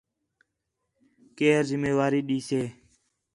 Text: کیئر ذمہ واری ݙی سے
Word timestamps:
کیئر 1.35 1.63
ذمہ 1.69 1.91
واری 1.97 2.21
ݙی 2.27 2.39
سے 2.47 2.61